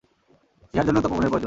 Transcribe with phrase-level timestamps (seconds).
[0.73, 1.39] ইহার জন্য তপোবনের প্রয়োজন।